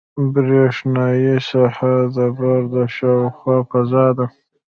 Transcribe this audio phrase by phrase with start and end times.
[0.33, 4.25] برېښنایي ساحه د بار د شاوخوا فضا ده.